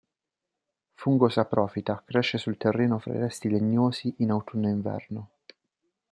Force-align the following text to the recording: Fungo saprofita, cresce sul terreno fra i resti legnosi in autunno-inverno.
Fungo 0.95 1.29
saprofita, 1.29 2.01
cresce 2.07 2.39
sul 2.39 2.57
terreno 2.57 2.97
fra 2.97 3.13
i 3.13 3.19
resti 3.19 3.49
legnosi 3.51 4.11
in 4.17 4.31
autunno-inverno. 4.31 5.29